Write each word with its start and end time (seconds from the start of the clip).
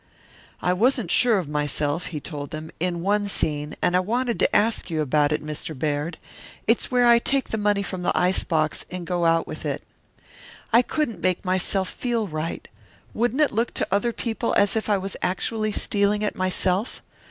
"I 0.63 0.73
wasn't 0.73 1.11
sure 1.11 1.37
of 1.37 1.47
myself," 1.47 2.07
he 2.07 2.19
told 2.19 2.49
them, 2.49 2.71
"in 2.79 3.03
one 3.03 3.27
scene, 3.27 3.75
and 3.83 3.95
I 3.95 3.99
wanted 3.99 4.39
to 4.39 4.55
ask 4.55 4.89
you 4.89 4.99
about 4.99 5.31
it, 5.31 5.45
Mr. 5.45 5.77
Baird. 5.77 6.17
It's 6.65 6.89
where 6.89 7.05
I 7.05 7.19
take 7.19 7.49
that 7.49 7.59
money 7.59 7.83
from 7.83 8.01
the 8.01 8.17
ice 8.17 8.43
box 8.43 8.83
and 8.89 9.05
go 9.05 9.25
out 9.25 9.45
with 9.45 9.63
it. 9.63 9.83
I 10.73 10.81
couldn't 10.81 11.21
make 11.21 11.45
myself 11.45 11.87
feel 11.87 12.27
right. 12.27 12.67
Wouldn't 13.13 13.41
it 13.41 13.51
look 13.51 13.75
to 13.75 13.87
other 13.91 14.11
people 14.11 14.55
as 14.57 14.75
if 14.75 14.89
I 14.89 14.97
was 14.97 15.15
actually 15.21 15.71
stealing 15.71 16.23
it 16.23 16.35
myself? 16.35 17.03